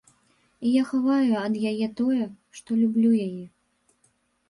І 0.69 0.71
я 0.75 0.83
хаваю 0.91 1.37
ад 1.43 1.53
яе 1.73 1.87
тое, 2.01 2.19
што 2.59 2.69
люблю 2.83 3.15
яе. 3.31 3.45